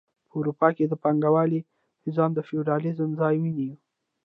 [0.29, 1.61] په اروپا کې د پانګوالۍ
[2.05, 3.75] نظام د فیوډالیزم ځای ونیو.